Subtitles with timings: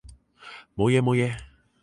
[0.75, 1.39] 冇嘢冇嘢